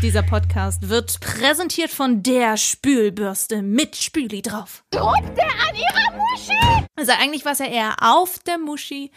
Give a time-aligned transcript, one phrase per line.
[0.00, 4.84] Dieser Podcast wird präsentiert von der Spülbürste mit Spüli drauf.
[4.92, 6.86] Drückt der an ihrer Muschi?
[6.94, 9.10] Also eigentlich war es ja eher auf der Muschi,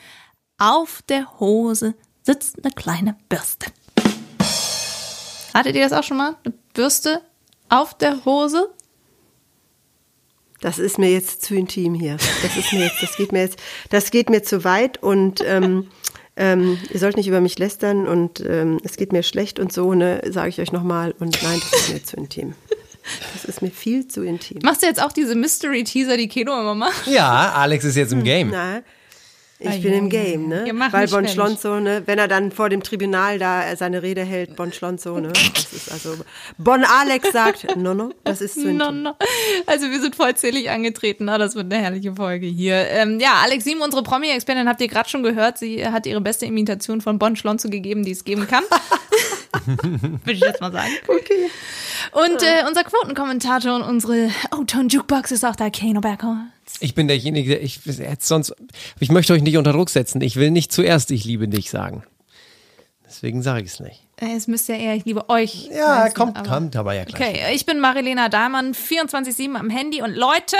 [0.57, 1.93] auf der Hose
[2.23, 3.67] sitzt eine kleine Bürste.
[5.53, 6.35] Hattet ihr das auch schon mal?
[6.43, 7.21] Eine Bürste
[7.69, 8.73] auf der Hose?
[10.61, 12.17] Das ist mir jetzt zu intim hier.
[12.41, 13.59] Das ist mir jetzt, das geht mir jetzt,
[13.91, 15.91] das geht mir zu weit und ähm,
[16.35, 19.93] ähm, ihr sollt nicht über mich lästern und ähm, es geht mir schlecht und so,
[19.93, 21.13] ne, sage ich euch nochmal.
[21.19, 22.53] Und nein, das ist mir zu intim.
[23.33, 24.59] Das ist mir viel zu intim.
[24.63, 27.07] Machst du jetzt auch diese Mystery-Teaser, die Keno immer macht?
[27.07, 28.49] Ja, Alex ist jetzt im Game.
[28.51, 28.83] Na,
[29.61, 30.63] ich Ah, bin ja, im ja, Game, ja.
[30.63, 30.73] ne?
[30.73, 31.27] Macht Weil Bon.
[31.27, 35.19] Schlonzo, ne, wenn er dann vor dem Tribunal da äh, seine Rede hält, Bon Schlonzo,
[35.19, 35.31] ne?
[35.53, 36.15] Das ist also
[36.57, 38.73] Bon Alex sagt, no, no, das ist zu.
[38.73, 39.15] No, no.
[39.67, 41.29] Also wir sind vollzählig angetreten.
[41.29, 42.75] Ah, das wird eine herrliche Folge hier.
[42.89, 45.57] Ähm, ja, Alex Sieben, unsere Promi-Expertin, habt ihr gerade schon gehört.
[45.57, 48.63] Sie hat ihre beste Imitation von Bon Schlonzo gegeben, die es geben kann.
[49.65, 50.91] Würde ich jetzt mal sagen.
[51.07, 51.49] Okay.
[52.13, 56.37] Und äh, unser Quotenkommentator und unsere O-Ton-Jukebox ist auch da, Kano Bergholz.
[56.81, 58.53] Ich bin derjenige, der ich jetzt sonst.
[58.99, 60.21] Ich möchte euch nicht unter Druck setzen.
[60.21, 62.03] Ich will nicht zuerst ich liebe dich sagen.
[63.05, 64.01] Deswegen sage ich es nicht.
[64.17, 65.69] Äh, Es müsste ja eher, ich liebe euch.
[65.71, 67.21] Ja, heißen, kommt, aber- kommt, aber ja gleich.
[67.21, 70.55] Okay, ich bin Marilena Dahlmann, 24-7 am Handy und Leute,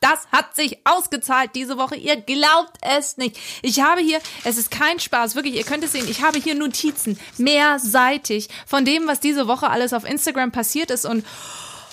[0.00, 1.96] das hat sich ausgezahlt diese Woche.
[1.96, 3.36] Ihr glaubt es nicht.
[3.62, 6.54] Ich habe hier, es ist kein Spaß, wirklich, ihr könnt es sehen, ich habe hier
[6.54, 11.24] Notizen, mehrseitig, von dem, was diese Woche alles auf Instagram passiert ist und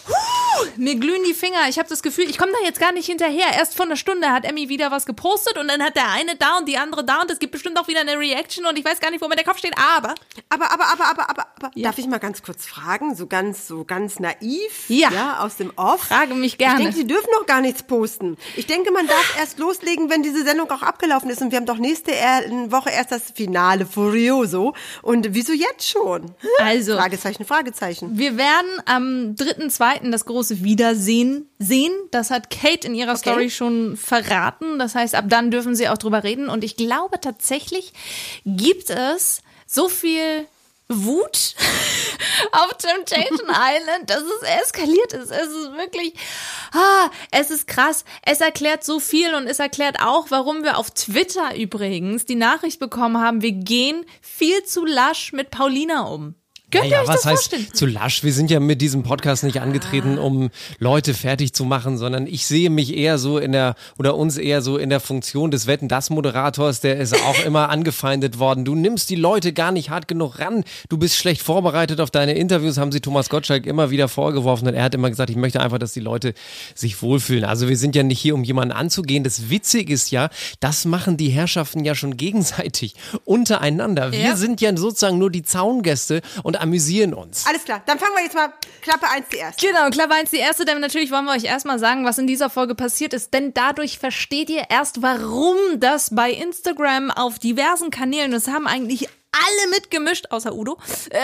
[0.07, 1.67] Huh, mir glühen die Finger.
[1.69, 3.47] Ich habe das Gefühl, ich komme da jetzt gar nicht hinterher.
[3.57, 6.57] Erst vor einer Stunde hat Emmy wieder was gepostet und dann hat der eine da
[6.57, 8.99] und die andere da und es gibt bestimmt auch wieder eine Reaction und ich weiß
[8.99, 9.73] gar nicht, wo mir der Kopf steht.
[9.77, 10.13] Aber
[10.49, 13.83] Aber, aber, aber, aber, aber, aber darf ich mal ganz kurz fragen, so ganz, so
[13.83, 15.39] ganz naiv, Ja.
[15.39, 16.01] aus dem Off?
[16.07, 16.75] Frage mich gerne.
[16.75, 18.37] Ich denke, Sie dürfen noch gar nichts posten.
[18.55, 21.41] Ich denke, man darf erst loslegen, wenn diese Sendung auch abgelaufen ist.
[21.41, 22.11] Und wir haben doch nächste
[22.69, 24.73] Woche erst das Finale Furioso.
[25.01, 26.33] Und wieso jetzt schon?
[26.59, 28.17] Also- Fragezeichen, Fragezeichen.
[28.17, 29.94] Wir werden am 3.2.
[30.11, 31.93] das große Wiedersehen sehen.
[32.11, 34.79] Das hat Kate in ihrer Story schon verraten.
[34.79, 36.49] Das heißt, ab dann dürfen sie auch drüber reden.
[36.49, 37.93] Und ich glaube tatsächlich
[38.45, 40.47] gibt es so viel
[40.87, 41.55] Wut
[42.51, 45.31] auf Temptation Island, dass es eskaliert ist.
[45.31, 46.13] Es ist wirklich,
[46.73, 48.05] ah, es ist krass.
[48.23, 52.79] Es erklärt so viel und es erklärt auch, warum wir auf Twitter übrigens die Nachricht
[52.79, 56.35] bekommen haben, wir gehen viel zu lasch mit Paulina um.
[56.75, 57.73] Könnt ihr Naja, euch was das heißt vorstellen?
[57.73, 58.23] zu lasch?
[58.23, 60.49] Wir sind ja mit diesem Podcast nicht angetreten, um
[60.79, 64.61] Leute fertig zu machen, sondern ich sehe mich eher so in der oder uns eher
[64.61, 68.65] so in der Funktion des Wetten das Moderators, der ist auch immer angefeindet worden.
[68.65, 70.63] Du nimmst die Leute gar nicht hart genug ran.
[70.89, 74.73] Du bist schlecht vorbereitet auf deine Interviews, haben sie Thomas Gottschalk immer wieder vorgeworfen und
[74.73, 76.33] er hat immer gesagt, ich möchte einfach, dass die Leute
[76.73, 77.45] sich wohlfühlen.
[77.45, 79.23] Also wir sind ja nicht hier, um jemanden anzugehen.
[79.23, 84.11] Das Witzige ist ja, das machen die Herrschaften ja schon gegenseitig untereinander.
[84.11, 84.35] Wir Ja.
[84.35, 87.45] sind ja sozusagen nur die Zaungäste und amüsieren uns.
[87.47, 89.65] Alles klar, dann fangen wir jetzt mal Klappe 1 die erste.
[89.65, 92.49] Genau, Klappe 1 die erste, denn natürlich wollen wir euch erstmal sagen, was in dieser
[92.49, 98.31] Folge passiert ist, denn dadurch versteht ihr erst, warum das bei Instagram auf diversen Kanälen,
[98.31, 100.77] das haben eigentlich alle mitgemischt, außer Udo,
[101.09, 101.19] äh,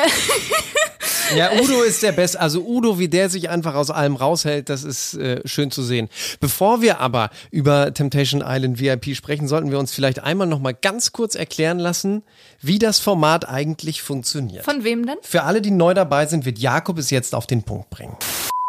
[1.36, 2.40] Ja, Udo ist der Beste.
[2.40, 6.10] Also Udo, wie der sich einfach aus allem raushält, das ist äh, schön zu sehen.
[6.40, 10.74] Bevor wir aber über Temptation Island VIP sprechen, sollten wir uns vielleicht einmal noch mal
[10.74, 12.24] ganz kurz erklären lassen,
[12.62, 14.66] wie das Format eigentlich funktioniert.
[14.66, 15.18] von wem denn?
[15.22, 18.16] Für alle, die neu dabei sind, wird Jakob es jetzt auf den Punkt bringen.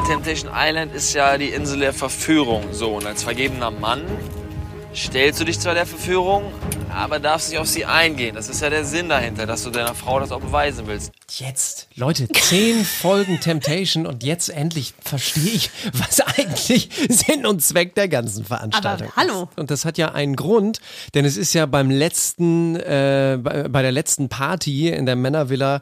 [0.07, 2.65] Temptation Island ist ja die Insel der Verführung.
[2.73, 4.03] So, und als vergebener Mann
[4.95, 6.53] stellst du dich zwar der Verführung,
[6.91, 8.35] aber darfst nicht auf sie eingehen.
[8.35, 11.13] Das ist ja der Sinn dahinter, dass du deiner Frau das auch beweisen willst.
[11.31, 17.95] Jetzt, Leute, zehn Folgen Temptation und jetzt endlich verstehe ich, was eigentlich Sinn und Zweck
[17.95, 19.49] der ganzen Veranstaltung Aber hallo.
[19.51, 19.59] ist.
[19.59, 20.81] Und das hat ja einen Grund,
[21.15, 25.81] denn es ist ja beim letzten, äh, bei, bei der letzten Party in der Männervilla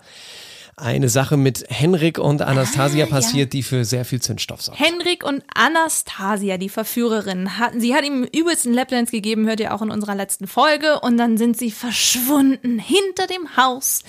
[0.77, 4.81] eine Sache mit Henrik und Anastasia passiert, die für sehr viel Zündstoff sorgt.
[4.81, 9.83] Henrik und Anastasia, die Verführerin, hatten, sie hat ihm übelsten Lapdance gegeben, hört ihr auch
[9.83, 14.03] in unserer letzten Folge, und dann sind sie verschwunden hinter dem Haus,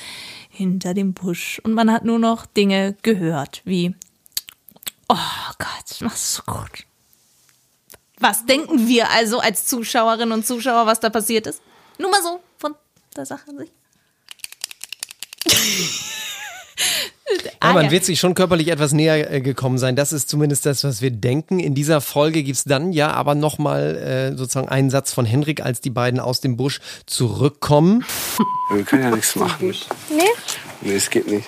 [0.50, 3.96] hinter dem Busch, und man hat nur noch Dinge gehört, wie,
[5.10, 5.18] oh
[5.58, 6.86] Gott, machst du so gut.
[8.20, 11.62] Was denken wir also als Zuschauerinnen und Zuschauer, was da passiert ist?
[11.98, 12.76] Nur mal so von
[13.16, 13.72] der Sache an sich.
[17.64, 17.92] Ja, man ja.
[17.92, 19.96] wird sich schon körperlich etwas näher äh, gekommen sein.
[19.96, 21.60] Das ist zumindest das, was wir denken.
[21.60, 25.80] In dieser Folge gibt's dann ja aber nochmal äh, sozusagen einen Satz von Henrik, als
[25.82, 28.04] die beiden aus dem Busch zurückkommen.
[28.74, 29.74] Wir können ja nichts machen.
[30.10, 30.24] Nee?
[30.82, 31.48] Nee, es geht nicht.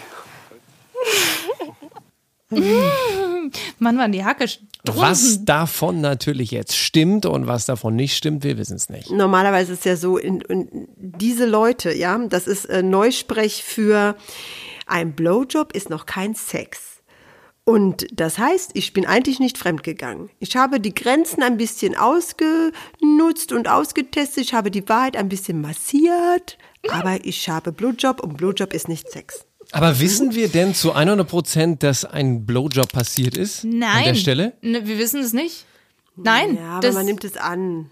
[3.80, 4.46] Mann, waren die Hacke
[4.86, 9.10] Was davon natürlich jetzt stimmt und was davon nicht stimmt, wir wissen es nicht.
[9.10, 14.16] Normalerweise ist es ja so, in, in diese Leute, ja, das ist äh, Neusprech für
[14.86, 16.94] ein Blowjob ist noch kein Sex.
[17.66, 20.30] Und das heißt, ich bin eigentlich nicht fremdgegangen.
[20.40, 24.44] Ich habe die Grenzen ein bisschen ausgenutzt und ausgetestet.
[24.44, 26.58] Ich habe die Wahrheit ein bisschen massiert.
[26.90, 29.46] Aber ich habe Blowjob und Blowjob ist nicht Sex.
[29.72, 33.64] Aber wissen wir denn zu 100 Prozent, dass ein Blowjob passiert ist?
[33.64, 33.98] Nein.
[33.98, 34.54] An der Stelle?
[34.62, 35.66] Ne, wir wissen es nicht.
[36.18, 36.58] Nein.
[36.58, 37.90] Ja, aber das, man nimmt es an.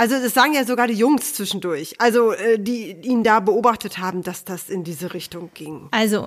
[0.00, 1.94] Also das sagen ja sogar die Jungs zwischendurch.
[1.98, 5.88] Also äh, die ihn da beobachtet haben, dass das in diese Richtung ging.
[5.90, 6.26] also,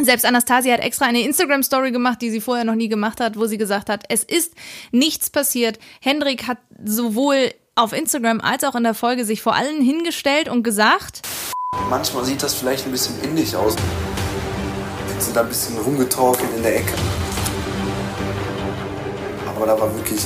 [0.00, 3.46] selbst Anastasia hat extra eine Instagram-Story gemacht, die sie vorher noch nie gemacht hat, wo
[3.46, 4.54] sie gesagt hat, es ist
[4.92, 5.80] nichts passiert.
[6.00, 10.62] Hendrik hat sowohl auf Instagram als auch in der Folge sich vor allen hingestellt und
[10.62, 11.22] gesagt,
[11.88, 13.74] Manchmal sieht das vielleicht ein bisschen windig aus.
[15.12, 16.94] Wir sind da ein bisschen rumgetorkelt in der Ecke.
[19.48, 20.20] Aber da war wirklich,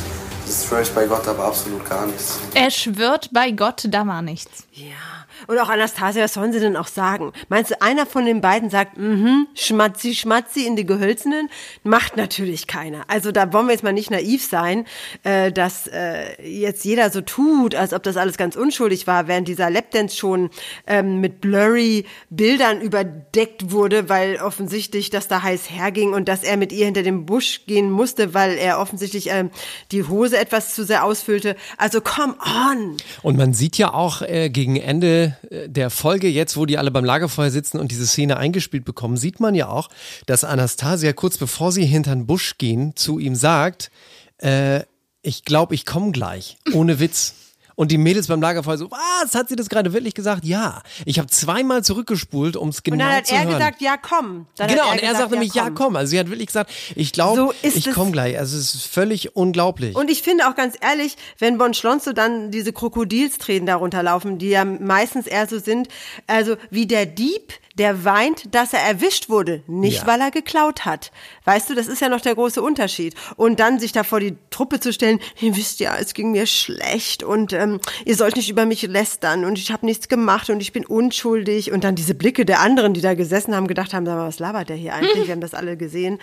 [0.62, 2.38] schwöre ich bei Gott, da war absolut gar nichts.
[2.54, 4.66] er schwört bei Gott, da war nichts.
[4.72, 5.13] Ja.
[5.46, 7.32] Und auch Anastasia, was sollen sie denn auch sagen?
[7.48, 11.50] Meinst du, einer von den beiden sagt, mhm, schmatzi, schmatzi in die Gehölzenen?
[11.82, 13.02] Macht natürlich keiner.
[13.08, 14.86] Also da wollen wir jetzt mal nicht naiv sein,
[15.22, 19.48] äh, dass äh, jetzt jeder so tut, als ob das alles ganz unschuldig war, während
[19.48, 20.50] dieser Lapdance schon
[20.86, 26.56] ähm, mit blurry Bildern überdeckt wurde, weil offensichtlich das da heiß herging und dass er
[26.56, 29.50] mit ihr hinter dem Busch gehen musste, weil er offensichtlich ähm,
[29.92, 31.56] die Hose etwas zu sehr ausfüllte.
[31.76, 32.96] Also come on!
[33.22, 37.04] Und man sieht ja auch äh, gegen Ende der Folge, jetzt wo die alle beim
[37.04, 39.88] Lagerfeuer sitzen und diese Szene eingespielt bekommen, sieht man ja auch,
[40.26, 43.90] dass Anastasia kurz bevor sie hinter den Busch gehen, zu ihm sagt,
[44.38, 44.82] äh,
[45.22, 47.34] ich glaube, ich komme gleich, ohne Witz.
[47.76, 50.44] Und die Mädels beim Lagerfeuer so, was, hat sie das gerade wirklich gesagt?
[50.44, 50.82] Ja.
[51.04, 53.52] Ich habe zweimal zurückgespult, um es genau Und dann hat zu er hören.
[53.54, 54.46] gesagt, ja komm.
[54.56, 55.96] Dann hat Genau, und er gesagt, sagt nämlich, ja komm.
[55.96, 58.38] Also sie hat wirklich gesagt, ich glaube, So ich komme gleich.
[58.38, 59.96] Also es ist völlig unglaublich.
[59.96, 64.48] Und ich finde auch ganz ehrlich, wenn Bon Schlonzo dann diese Krokodilstränen darunter laufen, die
[64.50, 65.88] ja meistens eher so sind,
[66.26, 70.06] also wie der Dieb, der weint, dass er erwischt wurde, nicht Ja.
[70.06, 71.10] weil er geklaut hat.
[71.44, 73.14] Weißt du, das ist ja noch der große Unterschied.
[73.36, 76.46] Und dann sich da vor die Truppe zu stellen, ihr wisst ja, es ging mir
[76.46, 80.60] schlecht und ähm, ihr sollt nicht über mich lästern und ich habe nichts gemacht und
[80.60, 81.72] ich bin unschuldig.
[81.72, 84.38] Und dann diese Blicke der anderen, die da gesessen haben, gedacht haben, sag mal, was
[84.38, 85.14] labert der hier eigentlich?
[85.26, 86.18] Wir haben das alle gesehen.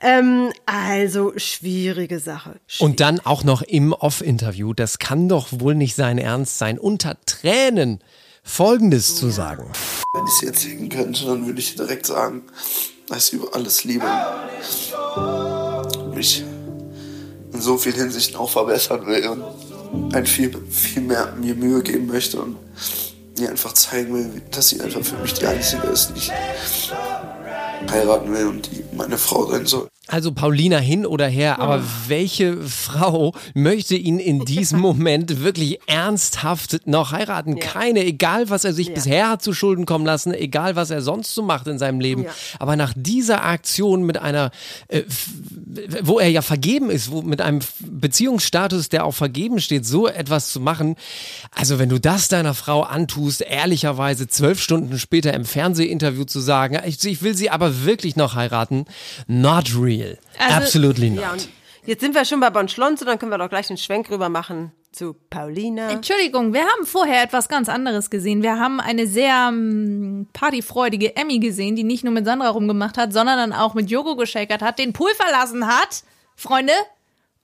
[0.00, 2.60] Ähm, also schwierige Sache.
[2.78, 7.16] Und dann auch noch im Off-Interview, das kann doch wohl nicht sein Ernst sein, unter
[7.26, 8.00] Tränen
[8.48, 9.70] Folgendes zu sagen.
[10.12, 12.42] Wenn ich es jetzt singen könnte, dann würde ich direkt sagen,
[13.06, 14.06] dass ich über alles liebe.
[16.14, 16.42] Mich
[17.52, 22.06] in so vielen Hinsichten auch verbessern will und ein viel, viel mehr mir Mühe geben
[22.06, 22.56] möchte und
[23.38, 26.32] mir einfach zeigen will, dass sie einfach für mich die Einzige ist, die ich
[27.90, 29.88] heiraten will und die meine Frau sein soll.
[30.08, 36.86] Also Paulina hin oder her, aber welche Frau möchte ihn in diesem Moment wirklich ernsthaft
[36.86, 37.58] noch heiraten?
[37.58, 41.34] Keine, egal was er sich bisher hat zu Schulden kommen lassen, egal was er sonst
[41.34, 42.22] so macht in seinem Leben.
[42.22, 42.30] Ja.
[42.58, 44.50] Aber nach dieser Aktion mit einer,
[44.88, 45.02] äh,
[46.00, 50.50] wo er ja vergeben ist, wo mit einem Beziehungsstatus, der auch vergeben steht, so etwas
[50.50, 50.96] zu machen,
[51.54, 56.78] also wenn du das deiner Frau antust, ehrlicherweise zwölf Stunden später im Fernsehinterview zu sagen,
[56.86, 58.86] ich, ich will sie aber wirklich noch heiraten,
[59.26, 59.97] not real.
[60.38, 61.20] Also- Absolutely not.
[61.22, 61.48] Ja, und
[61.86, 64.28] jetzt sind wir schon bei Bon Schlonzo, dann können wir doch gleich einen Schwenk rüber
[64.28, 65.90] machen zu Paulina.
[65.90, 68.42] Entschuldigung, wir haben vorher etwas ganz anderes gesehen.
[68.42, 73.12] Wir haben eine sehr ähm, partyfreudige Emmy gesehen, die nicht nur mit Sandra rumgemacht hat,
[73.12, 76.02] sondern dann auch mit Jogo geschakert hat, den Pool verlassen hat,
[76.36, 76.72] Freunde,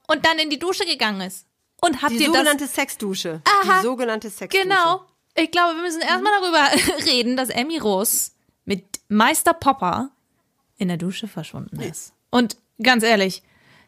[0.08, 1.46] und dann in die Dusche gegangen ist.
[1.82, 3.42] Und habt Die ihr das sogenannte Sexdusche.
[3.44, 3.78] Aha.
[3.80, 4.66] Die sogenannte Sexdusche.
[4.66, 5.02] Genau.
[5.36, 8.30] Ich glaube, wir müssen erstmal darüber reden, dass Emmy Rose
[8.64, 10.10] mit Meister Popper
[10.78, 12.12] in der Dusche verschwunden ist.
[12.34, 13.44] Und ganz ehrlich,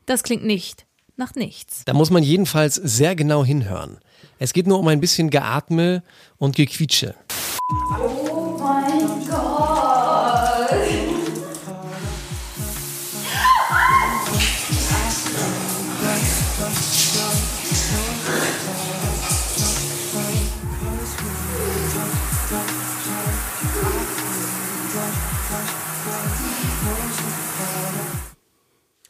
[0.07, 0.87] das klingt nicht
[1.17, 1.85] nach nichts.
[1.85, 3.99] Da muss man jedenfalls sehr genau hinhören.
[4.39, 6.05] Es geht nur um ein bisschen Geatme
[6.39, 7.17] und Gequietsche.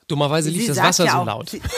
[0.08, 1.50] Dummerweise lief Sie das Wasser ja so auch- laut.
[1.50, 1.60] Sie,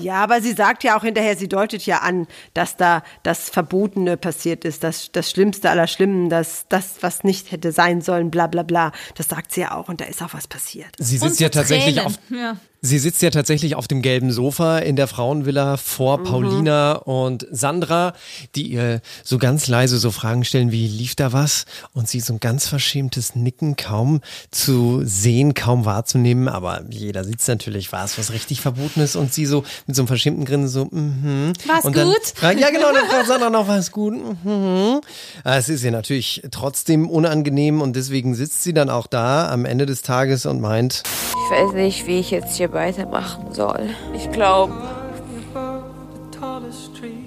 [0.00, 4.18] Ja, aber sie sagt ja auch hinterher, sie deutet ja an, dass da das Verbotene
[4.18, 8.46] passiert ist, das, das Schlimmste aller Schlimmen, das, das, was nicht hätte sein sollen, bla
[8.46, 8.92] bla bla.
[9.14, 10.88] Das sagt sie ja auch und da ist auch was passiert.
[10.98, 12.06] Sie sitzt Und ja tatsächlich Tränen.
[12.06, 12.56] auf, Ja.
[12.82, 18.12] Sie sitzt ja tatsächlich auf dem gelben Sofa in der Frauenvilla vor Paulina und Sandra,
[18.54, 21.64] die ihr so ganz leise so Fragen stellen wie, lief da was?
[21.94, 26.48] Und sie so ein ganz verschämtes Nicken kaum zu sehen, kaum wahrzunehmen.
[26.48, 29.16] Aber jeder sieht natürlich, war es was richtig Verbotenes?
[29.16, 31.52] Und sie so mit so einem verschämten Grinsen so, mhm.
[31.66, 32.32] War's und dann gut?
[32.34, 34.14] Fragt, ja, genau, dann fragt Sandra noch, war es gut?
[34.44, 35.00] Mhm.
[35.44, 39.86] Es ist ihr natürlich trotzdem unangenehm und deswegen sitzt sie dann auch da am Ende
[39.86, 43.90] des Tages und meint, Ich weiß nicht, wie ich jetzt hier weitermachen soll.
[44.14, 44.72] Ich glaube,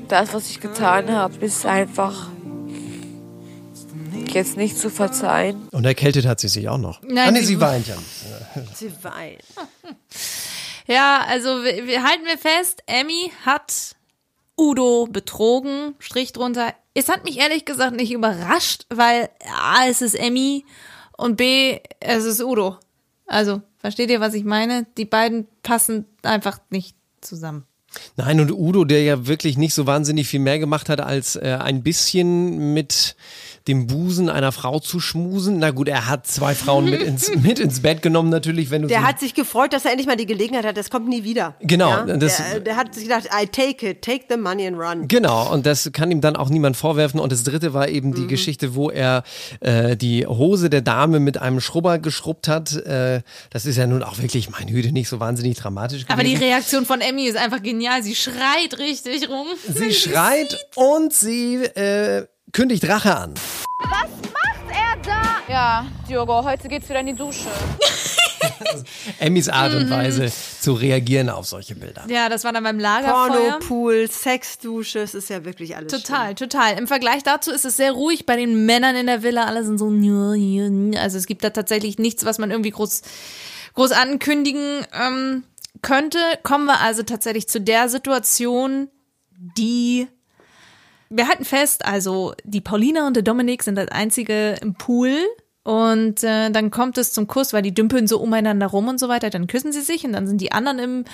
[0.07, 2.29] das, was ich getan habe, ist einfach
[4.33, 5.67] jetzt nicht zu verzeihen.
[5.71, 7.01] Und erkältet hat sie sich auch noch.
[7.01, 7.95] Nein, ah, nee, sie- sie weint ja.
[8.73, 9.43] Sie weint.
[10.87, 13.95] Ja, also wir, wir halten wir fest, Emmy hat
[14.57, 16.73] Udo betrogen, Strich drunter.
[16.93, 20.65] Es hat mich ehrlich gesagt nicht überrascht, weil A, es ist Emmy
[21.17, 22.77] und B, es ist Udo.
[23.27, 24.85] Also, versteht ihr, was ich meine?
[24.97, 27.65] Die beiden passen einfach nicht zusammen.
[28.17, 31.57] Nein, und Udo, der ja wirklich nicht so wahnsinnig viel mehr gemacht hat, als äh,
[31.59, 33.15] ein bisschen mit
[33.67, 35.59] dem Busen einer Frau zu schmusen.
[35.59, 38.87] Na gut, er hat zwei Frauen mit ins, mit ins Bett genommen, natürlich, wenn du
[38.87, 40.77] Der so hat sich gefreut, dass er endlich mal die Gelegenheit hat.
[40.77, 41.55] Das kommt nie wieder.
[41.61, 42.05] Genau, Ja?
[42.17, 45.07] das- der, der hat sich gedacht, I take it, take the money and run.
[45.07, 47.19] Genau, und das kann ihm dann auch niemand vorwerfen.
[47.19, 48.15] Und das dritte war eben Mhm.
[48.15, 49.23] die Geschichte, wo er
[49.59, 52.73] äh, die Hose der Dame mit einem Schrubber geschrubbt hat.
[52.75, 56.11] Äh, das ist ja nun auch wirklich, meine Güte, nicht so wahnsinnig dramatisch gewesen.
[56.13, 58.01] Aber die Reaktion von Emmy ist einfach genial.
[58.03, 59.47] Sie schreit richtig rum.
[59.67, 63.33] sie schreit und sie äh, kündigt Rache an.
[65.47, 67.47] Ja, Diogo, heute geht's wieder in die Dusche.
[69.19, 69.79] Emmys Art Mhm.
[69.79, 72.03] und Weise zu reagieren auf solche Bilder.
[72.07, 73.29] Ja, das war dann beim Lagerfeuer.
[73.29, 76.77] Porno, Pool, Sexdusche, es ist ja wirklich alles Total, total.
[76.77, 79.45] Im Vergleich dazu ist es sehr ruhig bei den Männern in der Villa.
[79.45, 79.87] Alle sind so,
[80.99, 83.01] also es gibt da tatsächlich nichts, was man irgendwie groß,
[83.73, 85.43] groß ankündigen ähm,
[85.81, 86.19] könnte.
[86.43, 88.89] Kommen wir also tatsächlich zu der Situation,
[89.57, 90.07] die
[91.09, 95.15] wir halten fest, also die Paulina und der Dominik sind das einzige im Pool.
[95.63, 99.07] Und äh, dann kommt es zum Kuss, weil die dümpeln so umeinander rum und so
[99.07, 99.29] weiter.
[99.29, 101.05] Dann küssen sie sich und dann sind die anderen im,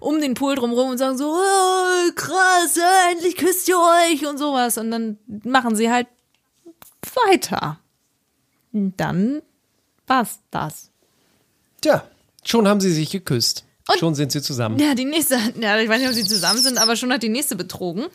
[0.00, 2.78] um den Pool drumrum und sagen so, oh, krass,
[3.12, 4.76] endlich küsst ihr euch und sowas.
[4.76, 6.08] Und dann machen sie halt
[7.26, 7.78] weiter.
[8.72, 9.40] Und dann
[10.06, 10.90] war's das.
[11.80, 12.04] Tja,
[12.44, 13.64] schon haben sie sich geküsst.
[13.88, 14.78] Und- schon sind sie zusammen.
[14.78, 17.28] Ja, die nächste, ja, ich weiß nicht, ob sie zusammen sind, aber schon hat die
[17.28, 18.06] nächste betrogen.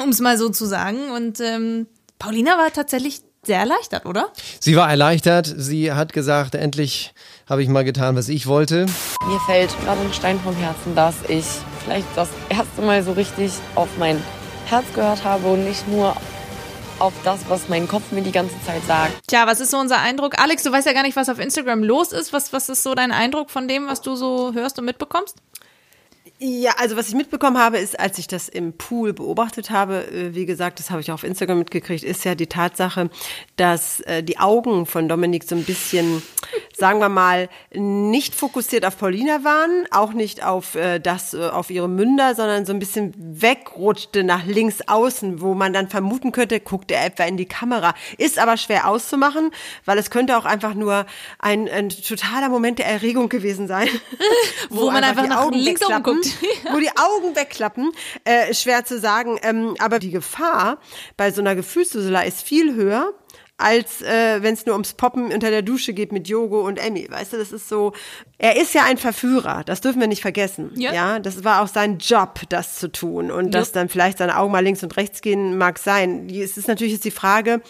[0.00, 1.10] Um es mal so zu sagen.
[1.10, 1.86] Und ähm,
[2.18, 4.28] Paulina war tatsächlich sehr erleichtert, oder?
[4.60, 5.52] Sie war erleichtert.
[5.56, 7.12] Sie hat gesagt, endlich
[7.48, 8.86] habe ich mal getan, was ich wollte.
[9.26, 11.44] Mir fällt gerade ein Stein vom Herzen, dass ich
[11.82, 14.22] vielleicht das erste Mal so richtig auf mein
[14.66, 16.16] Herz gehört habe und nicht nur
[17.00, 19.12] auf das, was mein Kopf mir die ganze Zeit sagt.
[19.26, 20.38] Tja, was ist so unser Eindruck?
[20.38, 22.32] Alex, du weißt ja gar nicht, was auf Instagram los ist.
[22.32, 25.36] Was, was ist so dein Eindruck von dem, was du so hörst und mitbekommst?
[26.44, 30.34] Ja, also was ich mitbekommen habe, ist, als ich das im Pool beobachtet habe, äh,
[30.34, 33.10] wie gesagt, das habe ich auch auf Instagram mitgekriegt, ist ja die Tatsache,
[33.54, 36.20] dass äh, die Augen von Dominik so ein bisschen,
[36.76, 41.88] sagen wir mal, nicht fokussiert auf Paulina waren, auch nicht auf äh, das, auf ihre
[41.88, 46.90] Münder, sondern so ein bisschen wegrutschte nach links außen, wo man dann vermuten könnte, guckt
[46.90, 47.94] er etwa in die Kamera.
[48.18, 49.52] Ist aber schwer auszumachen,
[49.84, 51.06] weil es könnte auch einfach nur
[51.38, 53.86] ein, ein totaler Moment der Erregung gewesen sein.
[54.70, 56.31] Wo man einfach die nach Augen links oben guckt.
[56.72, 57.92] wo die Augen wegklappen.
[58.24, 59.38] Äh, schwer zu sagen.
[59.42, 60.78] Ähm, aber die Gefahr
[61.16, 63.12] bei so einer Gefühlsdusela ist viel höher
[63.62, 67.06] als äh, wenn es nur ums Poppen unter der Dusche geht mit Jogo und Emmy.
[67.08, 67.92] Weißt du, das ist so.
[68.38, 70.72] Er ist ja ein Verführer, das dürfen wir nicht vergessen.
[70.74, 70.92] Ja.
[70.92, 73.30] Ja, das war auch sein Job, das zu tun.
[73.30, 76.28] Und dass dann vielleicht seine Augen mal links und rechts gehen, mag sein.
[76.28, 77.62] Es ist natürlich jetzt die Frage,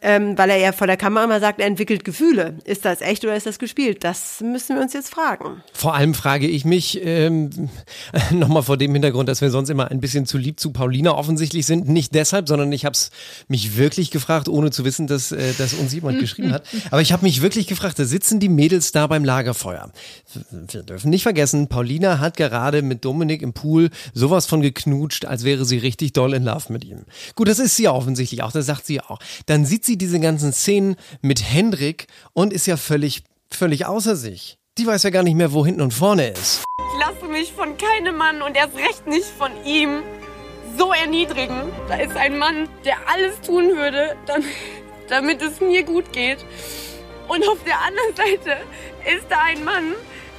[0.00, 2.58] ähm, weil er ja vor der Kamera immer sagt, er entwickelt Gefühle.
[2.64, 4.04] Ist das echt oder ist das gespielt?
[4.04, 5.62] Das müssen wir uns jetzt fragen.
[5.72, 7.70] Vor allem frage ich mich, ähm,
[8.30, 11.64] nochmal vor dem Hintergrund, dass wir sonst immer ein bisschen zu lieb zu Paulina offensichtlich
[11.64, 11.88] sind.
[11.88, 13.10] Nicht deshalb, sondern ich habe es
[13.48, 16.64] mich wirklich gefragt, ohne zu wissen, dass, äh, dass uns jemand geschrieben hat.
[16.90, 19.90] Aber ich habe mich wirklich gefragt, da sitzen die Mädels da beim Lagerfeuer.
[20.50, 25.44] Wir dürfen nicht vergessen, Paulina hat gerade mit Dominik im Pool sowas von geknutscht, als
[25.44, 27.04] wäre sie richtig doll in Love mit ihm.
[27.34, 29.18] Gut, das ist sie ja offensichtlich auch, das sagt sie auch.
[29.46, 34.58] Dann sieht sie diese ganzen Szenen mit Hendrik und ist ja völlig, völlig außer sich.
[34.78, 36.64] Die weiß ja gar nicht mehr, wo hinten und vorne ist.
[36.78, 40.02] Ich lasse mich von keinem Mann und erst recht nicht von ihm
[40.76, 41.72] so erniedrigen.
[41.88, 44.48] Da ist ein Mann, der alles tun würde, damit,
[45.08, 46.38] damit es mir gut geht.
[47.28, 48.56] Und auf der anderen Seite
[49.16, 49.92] ist da ein Mann,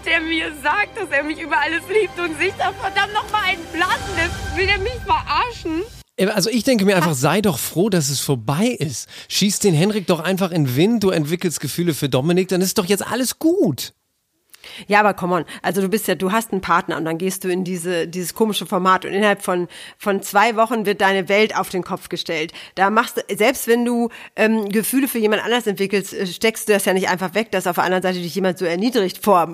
[0.05, 3.65] der mir sagt, dass er mich über alles liebt und sich da verdammt nochmal einen
[3.73, 4.57] blasen lässt.
[4.57, 5.83] Will er mich verarschen?
[6.17, 9.07] Äh, Also ich denke mir einfach, sei doch froh, dass es vorbei ist.
[9.29, 12.77] Schieß den Henrik doch einfach in den Wind, du entwickelst Gefühle für Dominik, dann ist
[12.77, 13.93] doch jetzt alles gut.
[14.87, 15.45] Ja, aber come on.
[15.61, 18.33] Also du bist ja, du hast einen Partner und dann gehst du in diese, dieses
[18.33, 19.67] komische Format und innerhalb von,
[19.97, 22.53] von zwei Wochen wird deine Welt auf den Kopf gestellt.
[22.75, 26.73] Da machst du, selbst wenn du ähm, Gefühle für jemand anders entwickelst, äh, steckst du
[26.73, 29.47] das ja nicht einfach weg, dass auf der anderen Seite dich jemand so erniedrigt vor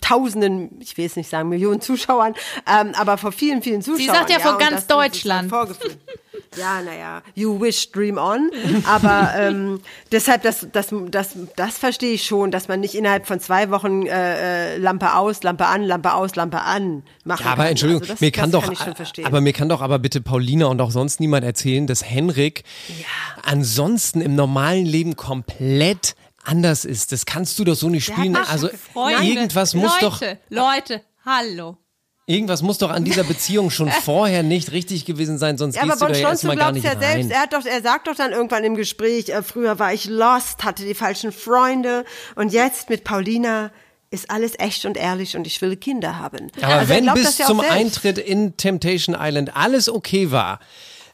[0.00, 2.34] tausenden, ich will jetzt nicht sagen Millionen Zuschauern,
[2.66, 4.16] ähm, aber vor vielen, vielen Zuschauern.
[4.16, 5.52] sagt ja vor und ganz Deutschland.
[6.56, 8.50] Ja, naja, you wish, dream on.
[8.86, 13.40] Aber ähm, deshalb, das, das, das, das verstehe ich schon, dass man nicht innerhalb von
[13.40, 17.62] zwei Wochen äh, äh, Lampe aus, Lampe an, Lampe aus, Lampe an machen Ja, aber
[17.64, 17.70] kann.
[17.70, 19.26] Entschuldigung, Also das, mir kann das doch, kann ich schon verstehen.
[19.26, 22.62] aber mir kann doch aber bitte Paulina und auch sonst niemand erzählen, dass Henrik
[23.42, 26.14] ansonsten im normalen Leben komplett
[26.44, 27.12] anders ist.
[27.12, 28.36] Das kannst du doch so nicht spielen.
[28.36, 31.76] Also Freunde, irgendwas muss doch, Leute, Leute, hallo.
[32.26, 35.90] irgendwas muss doch an dieser Beziehung schon vorher nicht richtig gewesen sein, sonst ja, aber
[35.92, 37.24] gehst du Bon da ja erstmal gar glaubt nicht ja selbst.
[37.24, 37.30] rein.
[37.32, 40.62] Er, hat doch, er sagt doch dann irgendwann im Gespräch, äh, früher war ich lost,
[40.64, 42.04] hatte die falschen Freunde
[42.36, 43.72] und jetzt mit Paulina
[44.16, 46.50] ist alles echt und ehrlich und ich will Kinder haben.
[46.60, 47.76] Aber Also wenn bis das ja zum selbst.
[47.76, 50.58] Eintritt in Temptation Island alles okay war,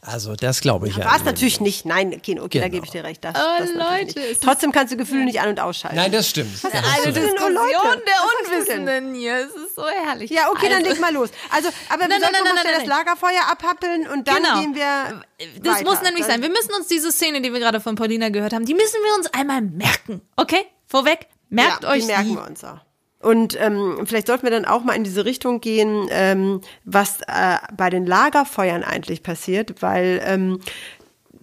[0.05, 1.05] also das glaube ich ja.
[1.05, 1.87] War es natürlich nicht.
[1.87, 2.75] Nein, okay, okay da Genau.
[2.75, 3.23] gebe ich dir recht.
[3.25, 5.97] Das, Oh, das Leute, ist- Trotzdem kannst du Gefühle nicht an- und ausschalten.
[5.97, 6.51] Nein, das stimmt.
[6.65, 7.21] Da hast du Eine Leute.
[7.21, 8.57] Diskussion der?
[8.59, 9.37] Unwissenden hier.
[9.47, 10.29] Es ist so herrlich.
[10.33, 11.31] Ja, okay, dann Also- leg mal los.
[11.51, 14.61] Also, aber wir Nein, sollten nein, das Lagerfeuer abhappeln und dann Genau.
[14.61, 15.23] gehen wir
[15.63, 15.85] Das weiter.
[15.91, 16.43] muss nämlich Dann- sein.
[16.43, 19.15] Wir müssen uns diese Szene, die wir gerade von Paulina gehört haben, die müssen wir
[19.17, 20.21] uns einmal merken.
[20.35, 20.65] Okay?
[20.89, 22.35] Vorweg, merkt ja, euch die merken die.
[22.35, 22.81] wir uns auch.
[23.23, 27.59] Und ähm, vielleicht sollten wir dann auch mal in diese Richtung gehen, ähm, was äh,
[27.77, 30.59] bei den Lagerfeuern eigentlich passiert, weil ähm,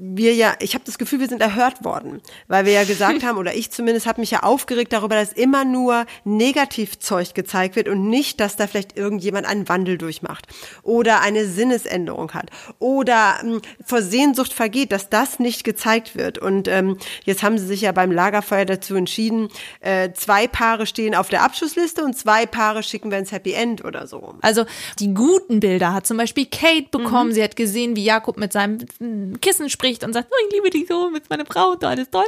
[0.01, 3.37] wir ja, ich habe das Gefühl, wir sind erhört worden, weil wir ja gesagt haben,
[3.37, 8.09] oder ich zumindest habe mich ja aufgeregt darüber, dass immer nur Negativzeug gezeigt wird und
[8.09, 10.47] nicht, dass da vielleicht irgendjemand einen Wandel durchmacht
[10.83, 16.37] oder eine Sinnesänderung hat oder ähm, vor Sehnsucht vergeht, dass das nicht gezeigt wird.
[16.37, 19.49] Und ähm, jetzt haben sie sich ja beim Lagerfeuer dazu entschieden,
[19.81, 23.83] äh, zwei Paare stehen auf der Abschlussliste und zwei Paare schicken wir ins Happy End
[23.83, 24.35] oder so.
[24.41, 24.65] Also
[24.99, 27.03] die guten Bilder hat zum Beispiel Kate Mhm.
[27.03, 27.33] bekommen.
[27.33, 28.79] Sie hat gesehen, wie Jakob mit seinem
[29.41, 32.25] Kissen spricht und sagt, oh, ich liebe dich so, mit meiner Frau und alles toll.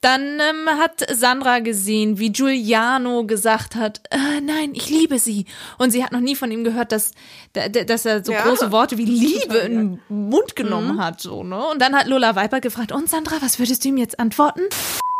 [0.00, 5.44] Dann ähm, hat Sandra gesehen, wie Giuliano gesagt hat, äh, nein, ich liebe sie.
[5.78, 7.12] Und sie hat noch nie von ihm gehört, dass,
[7.52, 8.42] da- da- dass er so Ja.
[8.42, 11.04] große Worte wie Liebe in den Mund genommen Mhm.
[11.04, 11.20] hat.
[11.20, 11.64] So, ne?
[11.68, 14.62] Und dann hat Lola Viper gefragt, und Sandra, was würdest du ihm jetzt antworten?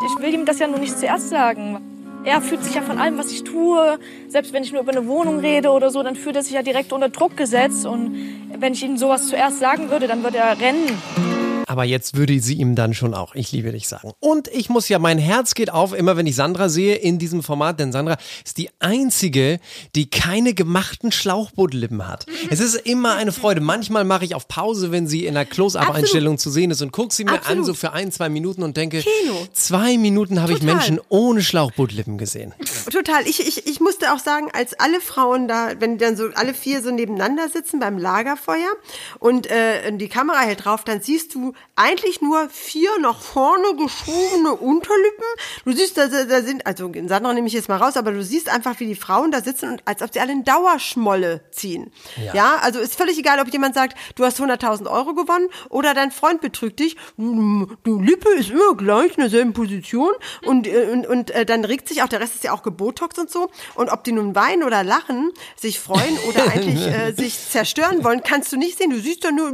[0.06, 1.80] Ich will ihm das ja nur nicht zuerst sagen.
[2.24, 5.06] Er fühlt sich ja von allem, was ich tue, selbst wenn ich nur über eine
[5.06, 7.86] Wohnung rede oder so, dann fühlt er sich ja direkt unter Druck gesetzt.
[7.86, 8.14] Und
[8.58, 11.49] wenn ich ihm sowas zuerst sagen würde, dann würde er rennen.
[11.70, 14.10] Aber jetzt würde sie ihm dann schon auch Ich liebe dich sagen.
[14.18, 17.44] Und ich muss ja, mein Herz geht auf, immer wenn ich Sandra sehe in diesem
[17.44, 19.60] Format, denn Sandra ist die einzige,
[19.94, 22.26] die keine gemachten Schlauchbootlippen hat.
[22.50, 23.60] Es ist immer eine Freude.
[23.60, 27.14] Manchmal mache ich auf Pause, wenn sie in einer Close-Up-Einstellung zu sehen ist und gucke
[27.14, 27.66] sie mir an, Absolut.
[27.66, 29.46] so für ein, zwei Minuten und denke, Kino.
[29.52, 30.62] zwei Minuten habe ich.
[30.62, 32.52] Menschen ohne Schlauchbootlippen gesehen.
[32.92, 33.24] Total.
[33.28, 36.82] Ich, ich, ich musste auch sagen, als alle Frauen da, wenn dann so alle vier
[36.82, 38.72] so nebeneinander sitzen beim Lagerfeuer
[39.20, 44.52] und äh, die Kamera hält drauf, dann siehst du eigentlich nur vier nach vorne geschobene
[44.52, 45.24] Unterlippen.
[45.64, 48.50] Du siehst, da, da sind, also Sandra nehme ich jetzt mal raus, aber du siehst
[48.50, 51.90] einfach, wie die Frauen da sitzen und als ob sie alle in Dauerschmolle ziehen.
[52.34, 56.10] Ja, also ist völlig egal, ob jemand sagt, du hast 100.000 Euro gewonnen oder dein
[56.10, 56.96] Freund betrügt dich.
[57.16, 60.12] Die Lippe ist immer gleich in derselben Position
[60.44, 63.18] und, äh, und, und äh, dann regt sich auch, der Rest ist ja auch gebotox
[63.18, 63.50] und so.
[63.74, 68.22] Und ob die nun weinen oder lachen, sich freuen oder eigentlich äh, sich zerstören wollen,
[68.22, 68.90] kannst du nicht sehen.
[68.90, 69.50] Du siehst da nur.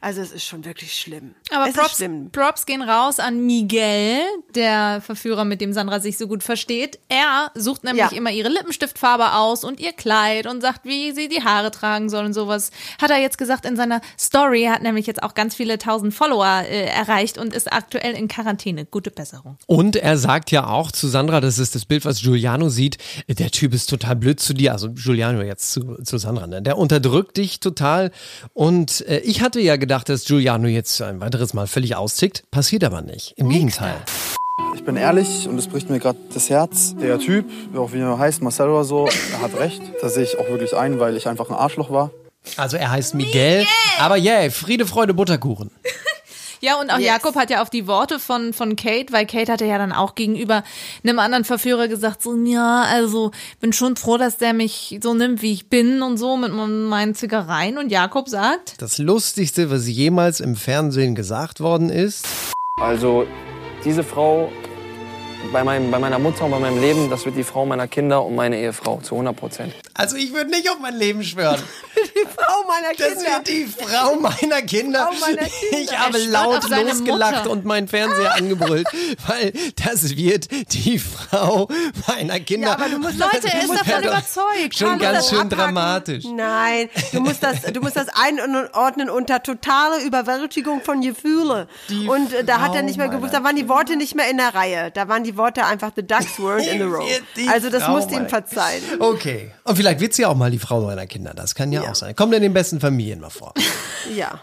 [0.00, 1.34] Also es ist schon wirklich schlimm.
[1.50, 2.30] Aber es Props, schlimm.
[2.30, 4.20] Props gehen raus an Miguel,
[4.54, 6.98] der Verführer, mit dem Sandra sich so gut versteht.
[7.08, 8.16] Er sucht nämlich Ja.
[8.16, 12.24] immer ihre Lippenstiftfarbe aus und ihr Kleid und sagt, wie sie die Haare tragen soll
[12.24, 12.70] und sowas.
[13.00, 14.62] Hat er jetzt gesagt in seiner Story.
[14.64, 18.28] Er hat nämlich jetzt auch ganz viele tausend Follower äh, erreicht und ist aktuell in
[18.28, 18.84] Quarantäne.
[18.86, 19.58] Gute Besserung.
[19.66, 23.50] Und er sagt ja auch zu Sandra, das ist das Bild, was Giuliano sieht, der
[23.50, 26.62] Typ ist total blöd zu dir, also Giuliano jetzt zu, zu Sandra, ne?
[26.62, 28.12] der unterdrückt dich total.
[28.54, 32.84] Und äh, ich hatte ja gedacht, dass Giuliano jetzt ein weiteres Mal völlig austickt, passiert
[32.84, 33.34] aber nicht.
[33.36, 33.96] Im Gegenteil.
[34.74, 36.94] Ich bin ehrlich und es bricht mir gerade das Herz.
[37.00, 37.46] Der Typ,
[37.76, 39.82] auch wie er heißt, Marcel oder so, er hat recht.
[40.00, 42.10] Da sehe ich auch wirklich ein, weil ich einfach ein Arschloch war.
[42.56, 43.66] Also er heißt Miguel,
[43.98, 45.70] aber yeah, Friede, Freude, Butterkuchen.
[46.60, 47.06] Ja, und auch Yes.
[47.06, 50.14] Jakob hat ja auf die Worte von, von Kate, weil Kate hatte ja dann auch
[50.14, 50.62] gegenüber
[51.04, 55.42] einem anderen Verführer gesagt, so, ja, also bin schon froh, dass der mich so nimmt,
[55.42, 57.78] wie ich bin und so mit meinen Zickereien.
[57.78, 62.26] Und Jakob sagt, Das Lustigste, was jemals im Fernsehen gesagt worden ist.
[62.80, 63.26] Also
[63.84, 64.50] diese Frau
[65.52, 68.24] bei, meinem, bei meiner Mutter und bei meinem Leben, das wird die Frau meiner Kinder
[68.24, 69.74] und meine Ehefrau zu 100 Prozent.
[69.94, 71.60] Also ich würde nicht auf mein Leben schwören.
[71.96, 73.36] Die Frau meiner Das Kinder.
[73.38, 75.08] wird die Frau meiner Kinder.
[75.10, 75.78] Frau meiner Kinder.
[75.82, 77.50] Ich habe laut losgelacht Mutter.
[77.50, 78.86] und meinen Fernseher angebrüllt,
[79.26, 79.52] weil
[79.84, 81.68] das wird die Frau
[82.06, 82.68] meiner Kinder.
[82.68, 84.78] Ja, aber du musst Leute, er ist Das davon überzeugt.
[84.78, 84.98] Schon Hallo.
[85.00, 85.58] ganz schön abhaken.
[85.58, 86.24] dramatisch.
[86.30, 91.66] Nein, du musst das, du musst das einordnen unter totale Überwältigung von Gefühle.
[91.88, 94.30] Die Und äh, da hat er nicht mehr gewusst, da waren die Worte nicht mehr
[94.30, 94.90] in der Reihe.
[94.90, 97.04] Da waren die Worte einfach the ducks weren't in the row.
[97.52, 98.82] Also das Frau musst du ihm verzeihen.
[99.00, 99.52] Okay.
[99.64, 101.32] Und vielleicht wird sie auch mal die Frau meiner Kinder.
[101.34, 101.90] Das kann ja, Ja.
[101.90, 102.14] auch sein.
[102.16, 103.52] Kommt in den besten Familien mal vor.
[104.14, 104.40] Ja.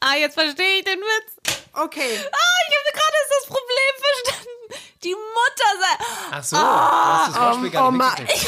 [0.00, 1.58] Ah, jetzt verstehe ich den Witz.
[1.74, 2.00] Okay.
[2.32, 4.84] Ah, ich habe gerade das Problem verstanden.
[5.04, 6.04] Die Mutter sei.
[6.30, 6.56] Ach so.
[6.56, 8.46] hast das Wortspiel oh mitgekriegt.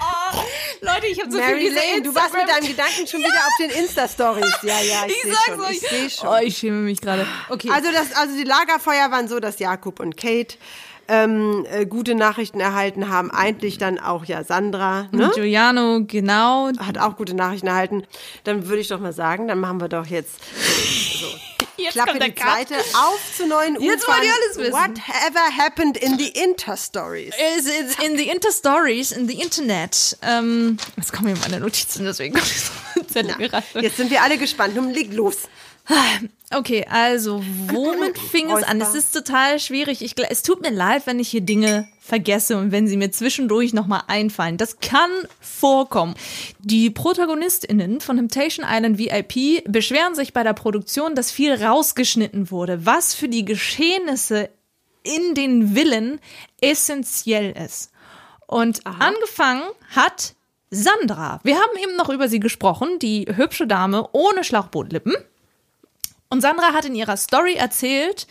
[0.00, 0.38] Oh,
[0.80, 1.90] Leute, ich habe so Mary viel gesehen.
[1.90, 4.58] Lane, du warst mit deinem Gedanken schon wieder auf den Insta-Stories.
[4.62, 5.60] Ja, ja, ich, Ich sehe schon.
[5.60, 5.70] euch.
[5.70, 6.28] Ich sehe schon.
[6.28, 7.26] Oh, ich schäme mich gerade.
[7.48, 7.70] Okay.
[7.72, 10.56] Also, das, also die Lagerfeuer waren so, dass Jakob und Kate
[11.08, 13.30] ähm, äh, gute Nachrichten erhalten haben.
[13.30, 15.08] Eigentlich dann auch ja Sandra.
[15.12, 15.30] Ne?
[15.34, 16.70] Giuliano, genau.
[16.78, 18.04] hat auch gute Nachrichten erhalten.
[18.44, 20.36] Dann würde ich doch mal sagen, dann machen wir doch jetzt
[21.78, 24.14] Jetzt Klappe kommt der die zweite auf zu neuen Jetzt Ufern.
[24.14, 24.72] wollt ihr alles wissen.
[24.72, 27.34] Whatever happened in the Inter-Stories?
[27.56, 30.16] Is it in the Inter-Stories, in the Internet.
[30.22, 32.72] Ähm, jetzt kommen hier meine Notizen, deswegen komme ich so.
[33.80, 34.74] Jetzt sind wir alle gespannt.
[34.74, 35.36] Nun leg los.
[36.52, 38.80] Okay, also womit fing es an?
[38.80, 40.02] Es ist total schwierig.
[40.02, 43.72] Ich, es tut mir leid, wenn ich hier Dinge vergesse und wenn sie mir zwischendurch
[43.72, 44.56] nochmal einfallen.
[44.56, 46.14] Das kann vorkommen.
[46.60, 52.86] Die ProtagonistInnen von Temptation Island VIP beschweren sich bei der Produktion, dass viel rausgeschnitten wurde,
[52.86, 54.48] was für die Geschehnisse
[55.02, 56.20] in den Villen
[56.60, 57.90] essentiell ist.
[58.46, 60.34] Und angefangen hat
[60.70, 61.40] Sandra.
[61.42, 65.14] Wir haben eben noch über sie gesprochen, die hübsche Dame ohne Schlauchbootlippen.
[66.28, 68.26] Und Sandra hat in ihrer Story erzählt,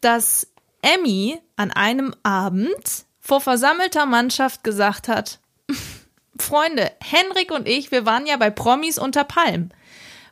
[0.00, 0.46] dass
[0.82, 5.40] Emmy an einem Abend vor versammelter Mannschaft gesagt hat,
[6.38, 9.70] Freunde, Henrik und ich, wir waren ja bei Promis unter Palm.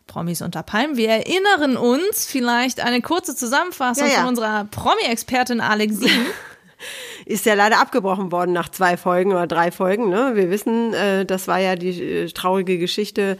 [0.06, 0.96] Promis unter Palm.
[0.96, 4.18] Wir erinnern uns vielleicht eine kurze Zusammenfassung Ja, ja.
[4.20, 6.26] von unserer Promi-Expertin Alexine.
[7.24, 10.08] Ist ja leider abgebrochen worden nach zwei Folgen oder drei Folgen.
[10.08, 10.32] Ne?
[10.34, 13.38] Wir wissen, äh, das war ja die äh, traurige Geschichte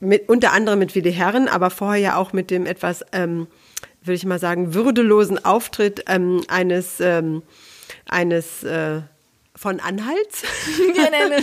[0.00, 3.46] mit, unter anderem mit Willi Herren, aber vorher ja auch mit dem etwas, ähm,
[4.02, 7.42] würde ich mal sagen, würdelosen Auftritt ähm, eines, ähm,
[8.06, 9.02] eines äh,
[9.60, 10.42] von Anhalts.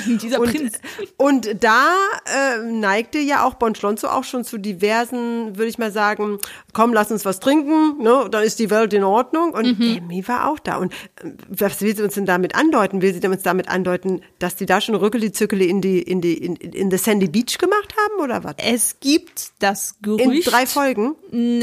[0.22, 0.80] Dieser und, Prinz.
[1.18, 1.94] und da
[2.26, 6.40] äh, neigte ja auch Bon Schlonzo auch schon zu diversen, würde ich mal sagen,
[6.74, 9.52] komm, lass uns was trinken, ne, dann ist die Welt in Ordnung.
[9.54, 9.98] Und Mhm.
[9.98, 10.78] Emmy war auch da.
[10.78, 13.02] Und äh, was will sie uns denn damit andeuten?
[13.04, 16.56] Will sie uns damit andeuten, dass die da schon Rückeli-Zückeli in die, in die, in,
[16.56, 18.56] in the Sandy Beach gemacht haben oder was?
[18.58, 20.52] Es gibt das In Gerücht.
[20.52, 21.16] drei Folgen?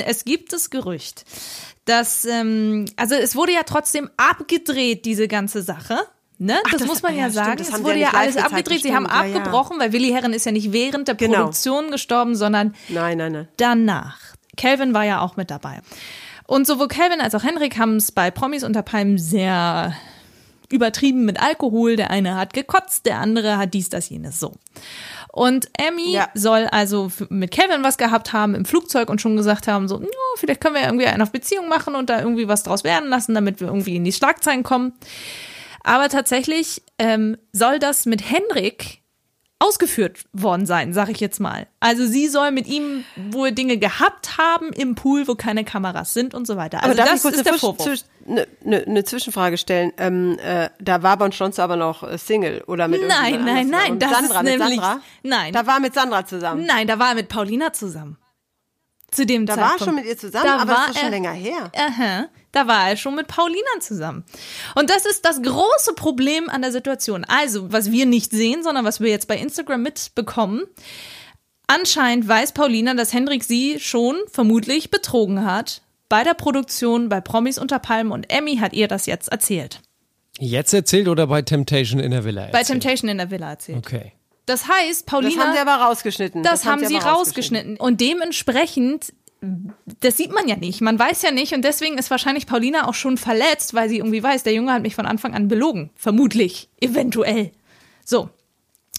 [0.07, 1.25] Es gibt das Gerücht,
[1.85, 5.99] dass, ähm, also es wurde ja trotzdem abgedreht, diese ganze Sache.
[6.45, 6.57] Ne?
[6.65, 7.57] Ach, das, das- muss man ah ja, ja, stimmt, sagen.
[7.59, 8.77] das es wurde ja alles abgedreht.
[8.79, 11.35] das Sie haben stimmt, abgebrochen, weil Willi Herren ist ja nicht während der Genau.
[11.39, 13.49] Produktion gestorben, sondern Nein, nein, nein.
[13.57, 14.19] danach.
[14.57, 15.81] Calvin war ja auch mit dabei.
[16.47, 19.95] Und sowohl Calvin als auch Henrik haben es bei Promis unter Palmen sehr
[20.69, 21.97] übertrieben mit Alkohol.
[21.97, 24.53] Der eine hat gekotzt, der andere hat dies, das, jenes so.
[25.33, 26.29] Und Emmy Ja.
[26.35, 30.07] soll also mit Kevin was gehabt haben im Flugzeug und schon gesagt haben, so, "Ja,
[30.37, 33.61] vielleicht können wir irgendwie eine Beziehung machen und da irgendwie was draus werden lassen, damit
[33.61, 34.93] wir irgendwie in die Schlagzeilen kommen.
[35.85, 39.01] Aber tatsächlich ähm, soll das mit Henrik
[39.61, 41.67] ausgeführt worden sein, sag ich jetzt mal.
[41.81, 46.35] Also sie soll mit ihm wohl Dinge gehabt haben im Pool, wo keine Kameras sind
[46.35, 46.79] und so weiter.
[46.83, 48.05] Also Aber darf das ich kurz ist der eine, Vorwurf.
[48.29, 49.93] Eine, eine, eine Zwischenfrage stellen?
[49.97, 54.03] Ähm, äh, da war Bon aber noch äh, Single oder mit Nein, nein, nein, Und
[54.03, 55.01] das Sandra, ist nämlich- Sandra?
[55.23, 55.53] nein.
[55.53, 56.67] Da war mit Sandra zusammen.
[56.67, 58.19] Nein, da war er mit Paulina zusammen.
[59.11, 59.81] Zu dem Da war Zeitpunkt.
[59.81, 61.71] er schon mit ihr zusammen, Da aber war das ist schon er- länger her.
[61.77, 64.25] Aha, da war er schon mit Paulina zusammen.
[64.75, 67.25] Und das ist das große Problem an der Situation.
[67.25, 70.63] Also, was wir nicht sehen, sondern was wir jetzt bei Instagram mitbekommen.
[71.67, 75.83] Anscheinend weiß Paulina, dass Hendrik sie schon vermutlich betrogen hat.
[76.09, 79.81] Bei der Produktion bei Promis unter Palmen und Emmy hat ihr das jetzt erzählt.
[80.39, 82.67] Jetzt erzählt oder bei Temptation in der Villa Bei erzählt?
[82.67, 83.79] Temptation in der Villa erzählt.
[83.79, 84.13] Okay.
[84.47, 85.35] Das heißt, Paulina.
[85.35, 86.43] Das haben sie aber rausgeschnitten.
[86.43, 87.77] Das, haben sie aber rausgeschnitten.
[87.79, 89.15] Und dementsprechend,
[90.01, 90.81] das sieht man ja nicht.
[90.81, 91.55] Man weiß ja nicht.
[91.55, 94.83] Und deswegen ist wahrscheinlich Paulina auch schon verletzt, weil sie irgendwie weiß, der Junge hat
[94.83, 95.91] mich von Anfang an belogen.
[95.95, 96.69] Vermutlich.
[96.81, 97.53] Eventuell.
[98.05, 98.31] So.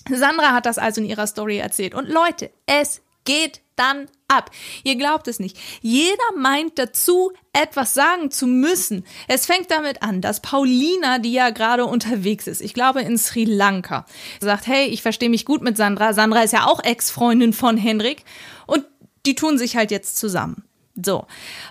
[0.09, 1.95] Sandra hat das also in ihrer Story erzählt.
[1.95, 4.51] Und Leute, es geht dann ab.
[4.83, 5.57] Ihr glaubt es nicht.
[5.81, 9.05] Jeder meint dazu, etwas sagen zu müssen.
[9.27, 13.43] Es fängt damit an, dass Paulina, die ja gerade unterwegs ist, ich glaube in Sri
[13.45, 14.05] Lanka,
[14.39, 16.13] sagt, hey, ich verstehe mich gut mit Sandra.
[16.13, 18.23] Sandra ist ja auch Ex-Freundin von Henrik.
[18.67, 18.85] Und
[19.25, 20.63] die tun sich halt jetzt zusammen.
[21.01, 21.25] So.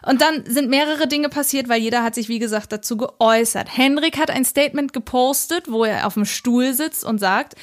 [0.06, 3.74] Und dann sind mehrere Dinge passiert, weil jeder hat sich, wie gesagt, dazu geäußert.
[3.74, 7.54] Henrik hat ein Statement gepostet, wo er auf dem Stuhl sitzt und sagt,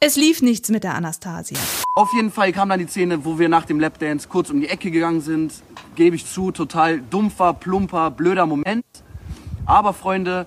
[0.00, 1.58] es lief nichts mit der Anastasia.
[1.94, 4.68] Auf jeden Fall kam dann die Szene, wo wir nach dem Lapdance kurz um die
[4.68, 5.54] Ecke gegangen sind.
[5.94, 8.84] Gebe ich zu, total dumpfer, plumper, blöder Moment.
[9.64, 10.46] Aber Freunde,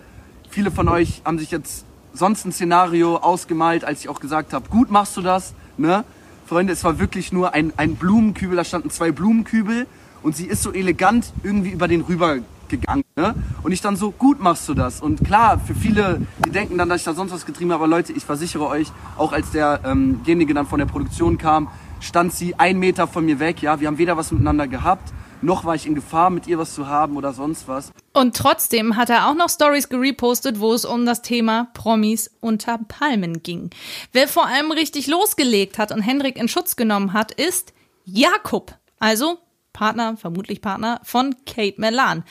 [0.49, 4.69] viele von euch haben sich jetzt sonst ein Szenario ausgemalt, als ich auch gesagt habe,
[4.69, 5.53] gut machst du das.
[5.77, 6.03] Ne?
[6.49, 9.85] Freunde, es war wirklich nur ein, ein Blumenkübel, da standen zwei Blumenkübel
[10.23, 13.03] und sie ist so elegant irgendwie über den rüber gegangen.
[13.15, 13.35] Ne?
[13.61, 14.99] Und ich dann so, gut machst du das.
[14.99, 17.95] Und klar, für viele, die denken dann, dass ich da sonst was getrieben habe, aber
[17.95, 21.67] Leute, ich versichere euch, auch als derjenige dann von der Produktion kam,
[21.99, 23.61] stand sie ein Meter von mir weg.
[23.61, 26.73] Ja, wir haben weder was miteinander gehabt, noch war ich in Gefahr, mit ihr was
[26.73, 27.91] zu haben oder sonst was.
[28.13, 32.77] Und trotzdem hat er auch noch Stories gerepostet, wo es um das Thema Promis unter
[32.77, 33.69] Palmen ging.
[34.11, 37.73] Wer vor allem richtig losgelegt hat und Hendrik in Schutz genommen hat, ist
[38.05, 38.75] Jakob.
[38.99, 39.39] Also
[39.73, 42.23] Partner, vermutlich Partner von Kate Melan.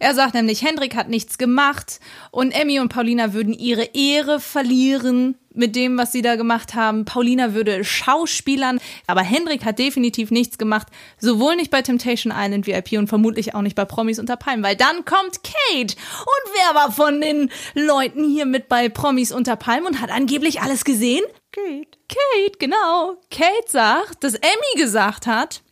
[0.00, 5.36] Er sagt nämlich, Hendrik hat nichts gemacht und Emmy und Paulina würden ihre Ehre verlieren
[5.56, 7.04] mit dem, was sie da gemacht haben.
[7.04, 12.92] Paulina würde Schauspielern, aber Hendrik hat definitiv nichts gemacht, sowohl nicht bei Temptation Island VIP
[12.98, 15.96] und vermutlich auch nicht bei Promis unter Palmen, weil dann kommt Kate.
[15.96, 20.60] Und wer war von den Leuten hier mit bei Promis unter Palmen und hat angeblich
[20.60, 21.24] alles gesehen?
[21.52, 21.88] Kate.
[22.08, 23.16] Kate, genau.
[23.30, 25.62] Kate sagt, dass Emmy gesagt hat,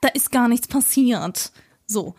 [0.00, 1.52] da ist gar nichts passiert.
[1.86, 2.14] So.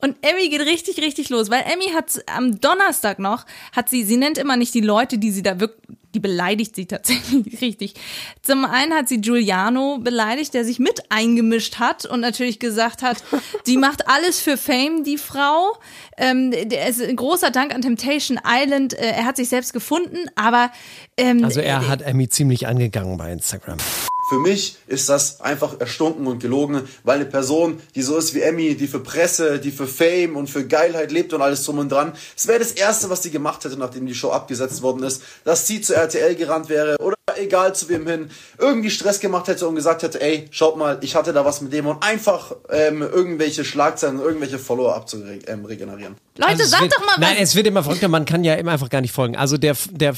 [0.00, 4.18] Und Emmy geht richtig, richtig los, weil Emmy hat am Donnerstag noch, hat sie, sie
[4.18, 7.94] nennt immer nicht die Leute, die sie da wirklich, die beleidigt sie tatsächlich richtig.
[8.42, 13.24] Zum einen hat sie Giuliano beleidigt, der sich mit eingemischt hat und natürlich gesagt hat,
[13.66, 15.72] die macht alles für Fame, die Frau.
[16.18, 18.92] Ähm, der ist ein großer Dank an Temptation Island.
[18.92, 20.70] Äh, er hat sich selbst gefunden, aber
[21.16, 23.78] ähm, Also er hat Emmy ziemlich angegangen bei Instagram.
[24.26, 28.40] Für mich ist das einfach erstunken und gelogen, weil eine Person, die so ist wie
[28.40, 31.92] Emmy, die für Presse, die für Fame und für Geilheit lebt und alles drum und
[31.92, 35.22] dran, es wäre das Erste, was sie gemacht hätte, nachdem die Show abgesetzt worden ist,
[35.44, 39.66] dass sie zu RTL gerannt wäre oder egal zu wem hin, irgendwie Stress gemacht hätte
[39.66, 43.00] und gesagt hätte, ey, schaut mal, ich hatte da was mit dem und einfach ähm,
[43.00, 46.16] irgendwelche Schlagzeilen, irgendwelche Follower abzuregenerieren.
[46.36, 47.42] Leute, Also es sag wird, doch mal Nein, was.
[47.42, 49.36] es wird immer verrückter, man kann ja immer einfach gar nicht folgen.
[49.36, 50.14] Also der, der,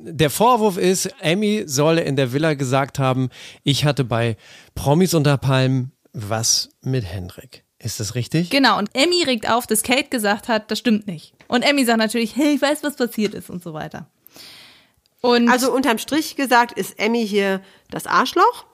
[0.00, 3.28] der Vorwurf ist, Emmy solle in der Villa gesagt haben,
[3.62, 4.36] ich hatte bei
[4.74, 7.64] Promis unter Palmen was mit Hendrik.
[7.80, 8.50] Ist das richtig?
[8.50, 11.34] Genau, und Emmy regt auf, dass Kate gesagt hat, das stimmt nicht.
[11.46, 14.08] Und Emmy sagt natürlich, hey, ich weiß, was passiert ist und so weiter.
[15.20, 18.66] Und Also unterm Strich gesagt ist Emmy hier das Arschloch,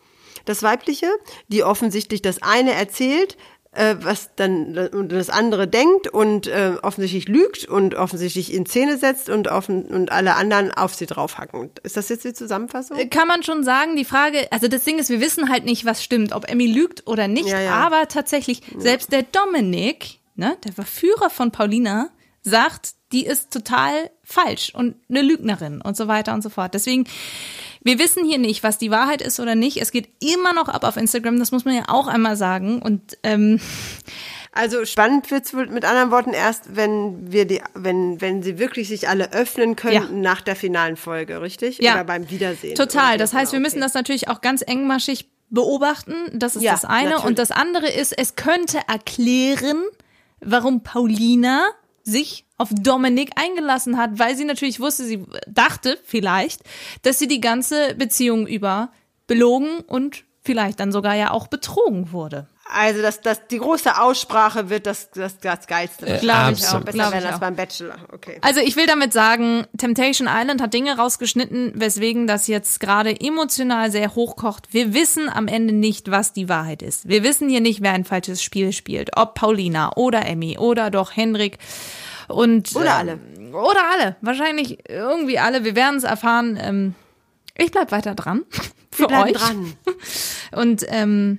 [0.44, 1.08] das weibliche,
[1.48, 3.36] die offensichtlich das eine erzählt,
[3.72, 4.74] äh, was dann
[5.08, 10.12] das andere denkt und äh, offensichtlich lügt und offensichtlich in Szene setzt und offen und
[10.12, 11.70] alle anderen auf sie draufhacken.
[11.82, 12.98] Ist das jetzt die Zusammenfassung?
[13.10, 16.04] kann man schon sagen, die Frage, also das Ding ist, wir wissen halt nicht, was
[16.04, 17.74] stimmt, ob Emmy lügt oder nicht, Ja, ja.
[17.74, 22.10] aber tatsächlich, selbst der Dominik, ne, der Verführer von Paulina,
[22.44, 26.74] sagt, die ist total falsch und eine Lügnerin und so weiter und so fort.
[26.74, 27.04] Deswegen,
[27.82, 29.78] wir wissen hier nicht, was die Wahrheit ist oder nicht.
[29.80, 32.82] Es geht immer noch ab auf Instagram, das muss man ja auch einmal sagen.
[32.82, 33.60] Und ähm,
[34.52, 38.88] Also spannend wird's wohl mit anderen Worten erst, wenn wir die, wenn, wenn sie wirklich
[38.88, 41.78] sich alle öffnen könnten nach der finalen Folge, richtig?
[41.78, 41.94] Ja.
[41.94, 42.74] Oder beim Wiedersehen.
[42.74, 43.16] Total.
[43.18, 43.64] Das heißt, wir Okay.
[43.64, 46.14] müssen das natürlich auch ganz engmaschig beobachten.
[46.32, 47.10] Das ist Ja, das eine.
[47.10, 47.24] natürlich.
[47.24, 49.82] Und das andere ist, es könnte erklären,
[50.40, 51.64] warum Paulina
[52.04, 56.62] sich auf Dominik eingelassen hat, weil sie natürlich wusste, sie dachte vielleicht,
[57.02, 58.92] dass sie die ganze Beziehung über
[59.26, 62.46] belogen und vielleicht dann sogar ja auch betrogen wurde.
[62.74, 66.06] Also das, das, die große Aussprache wird das, das, das Geilste.
[66.06, 66.80] Äh, Glaub ich auch.
[66.80, 67.38] Besser als auch.
[67.38, 67.96] beim Bachelor.
[68.12, 68.38] Okay.
[68.40, 73.90] Also ich will damit sagen, Temptation Island hat Dinge rausgeschnitten, weswegen das jetzt gerade emotional
[73.90, 74.74] sehr hochkocht.
[74.74, 77.08] Wir wissen am Ende nicht, was die Wahrheit ist.
[77.08, 79.16] Wir wissen hier nicht, wer ein falsches Spiel spielt.
[79.16, 81.58] Ob Paulina oder Emmy oder doch Henrik.
[82.28, 83.52] Und, Oder ähm, alle.
[83.52, 84.16] Oder alle.
[84.20, 85.64] Wahrscheinlich irgendwie alle.
[85.64, 86.58] Wir werden es erfahren.
[86.60, 86.94] Ähm,
[87.56, 88.42] ich bleib weiter dran.
[88.90, 89.32] Für Wir bleiben euch.
[89.36, 89.72] dran.
[90.52, 91.38] Und ähm,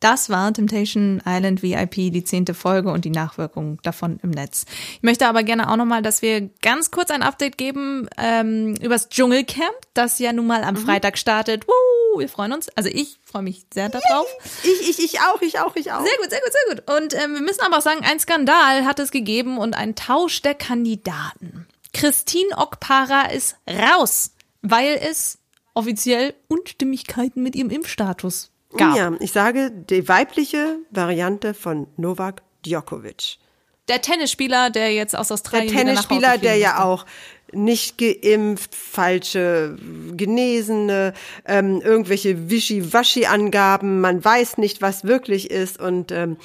[0.00, 4.64] das war Temptation Island VIP, die zehnte Folge und die Nachwirkungen davon im Netz.
[4.94, 9.10] Ich möchte aber gerne auch nochmal, dass wir ganz kurz ein Update geben ähm, übers
[9.10, 11.66] Dschungelcamp, das ja nun mal am Freitag startet.
[11.68, 12.68] Woo, wir freuen uns.
[12.70, 14.26] Also ich freue mich sehr darauf.
[14.62, 16.02] Ich, ich, ich auch, ich auch, ich auch.
[16.02, 16.96] Sehr gut, sehr gut, sehr gut.
[16.96, 20.40] Und ähm, wir müssen aber auch sagen, ein Skandal hat es gegeben und ein Tausch
[20.40, 21.66] der Kandidaten.
[21.92, 24.32] Christine Okpara ist raus,
[24.62, 25.38] weil es
[25.74, 28.96] offiziell Unstimmigkeiten mit ihrem Impfstatus gab.
[28.96, 33.38] Ja, ich sage die weibliche Variante von Novak Djokovic.
[33.88, 37.06] Der Tennisspieler, der jetzt aus Der Australien Hause Tennisspieler, der ja auch
[37.52, 39.76] nicht geimpft, falsche
[40.12, 41.12] Genesene,
[41.46, 46.36] ähm, irgendwelche Wischi-Waschi-Angaben, man weiß nicht, was wirklich ist und ähm,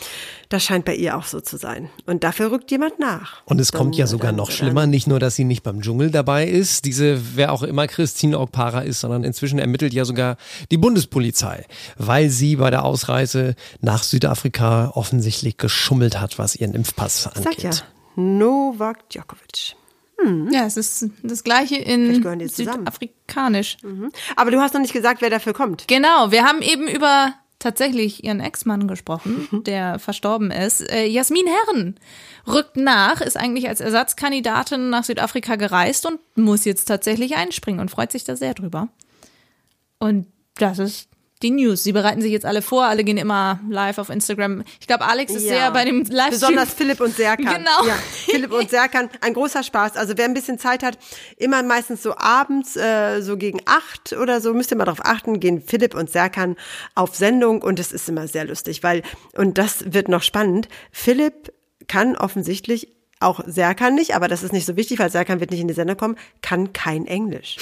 [0.50, 1.90] das scheint bei ihr auch so zu sein.
[2.06, 3.42] Und dafür rückt jemand nach.
[3.46, 6.48] Und es kommt ja sogar noch schlimmer, nicht nur, dass sie nicht beim Dschungel dabei
[6.48, 10.38] ist, diese, wer auch immer Christine Okpara ist, sondern inzwischen ermittelt ja sogar
[10.72, 11.66] die Bundespolizei,
[11.98, 17.64] weil sie bei der Ausreise nach Südafrika offensichtlich geschummelt hat, was ihren Impfpass Sag angeht.
[17.64, 17.72] ja,
[18.16, 19.76] Novak Djokovic.
[20.52, 22.24] Ja, es ist das gleiche in.
[22.50, 23.78] Südafrikanisch.
[24.36, 25.88] Aber du hast noch nicht gesagt, wer dafür kommt.
[25.88, 30.82] Genau, wir haben eben über tatsächlich ihren Ex-Mann gesprochen, der verstorben ist.
[30.92, 31.96] Äh, Jasmin Herren
[32.48, 37.90] rückt nach, ist eigentlich als Ersatzkandidatin nach Südafrika gereist und muss jetzt tatsächlich einspringen und
[37.90, 38.90] freut sich da sehr drüber.
[40.00, 41.10] Und das ist
[41.42, 41.84] die News.
[41.84, 44.64] Sie bereiten sich jetzt alle vor, alle gehen immer live auf Instagram.
[44.80, 45.50] Ich glaube, Alex ist Ja.
[45.50, 46.30] sehr bei dem Livestream.
[46.30, 47.46] Besonders Philipp und Serkan.
[47.58, 47.86] Genau.
[47.88, 47.96] Ja,
[48.36, 49.96] Philipp und Serkan, ein großer Spaß.
[49.96, 50.98] Also wer ein bisschen Zeit hat,
[51.38, 55.40] immer meistens so abends, äh, so gegen acht oder so, müsst ihr mal drauf achten,
[55.40, 56.56] gehen Philipp und Serkan
[56.96, 59.04] auf Sendung und es ist immer sehr lustig, weil,
[59.36, 61.54] und das wird noch spannend, Philipp
[61.88, 65.62] kann offensichtlich auch Serkan nicht, aber das ist nicht so wichtig, weil Serkan wird nicht
[65.62, 67.58] in die Sendung kommen, kann kein Englisch.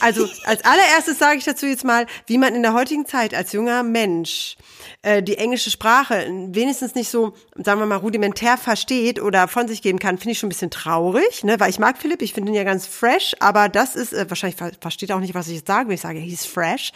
[0.00, 3.52] Also als allererstes sage ich dazu jetzt mal, wie man in der heutigen Zeit als
[3.52, 4.56] junger Mensch
[5.02, 9.82] äh, die englische Sprache wenigstens nicht so, sagen wir mal, rudimentär versteht oder von sich
[9.82, 11.58] geben kann, finde ich schon ein bisschen traurig, ne?
[11.60, 14.56] weil ich mag Philipp, ich finde ihn ja ganz fresh, aber das ist, äh, wahrscheinlich
[14.56, 16.92] ver versteht er auch nicht, was ich jetzt sage, wenn ich sage, he's fresh,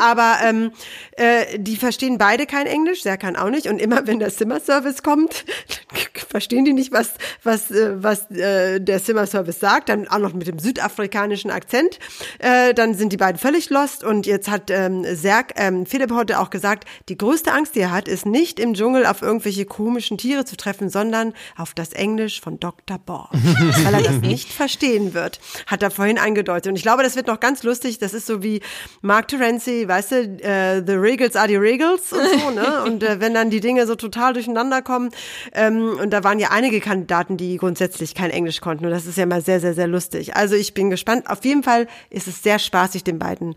[0.00, 0.72] aber ähm,
[1.16, 3.66] äh, die verstehen beide kein Englisch, Serkan auch nicht.
[3.66, 5.44] Und immer wenn der Zimmerservice kommt,
[6.28, 7.10] verstehen die nicht, was,
[7.42, 11.98] was, äh, was äh, der Zimmerservice sagt, dann auch noch mit dem südafrikanischen Akzent,
[12.42, 16.40] äh, dann sind die beiden völlig lost und jetzt hat ähm, Serk, ähm, Philipp heute
[16.40, 20.18] auch gesagt, die größte Angst, die er hat, ist nicht im Dschungel auf irgendwelche komischen
[20.18, 22.98] Tiere zu treffen, sondern auf das Englisch von Dr.
[22.98, 23.30] Bohr,
[23.84, 27.26] weil er das nicht verstehen wird, hat er vorhin angedeutet und ich glaube, das wird
[27.26, 28.60] noch ganz lustig, das ist so wie
[29.00, 33.20] Mark Terenzi, weißt du, äh, the Regals are the Regals und so, ne, und äh,
[33.20, 35.10] wenn dann die Dinge so total durcheinander kommen
[35.52, 39.18] ähm, und da waren ja einige Kandidaten, die grundsätzlich kein Englisch konnten und das ist
[39.18, 40.36] ja mal sehr, sehr, sehr lustig.
[40.36, 41.28] Also ich bin gespannt.
[41.28, 43.54] Auf jeden Fall ist es sehr spaßig, den beiden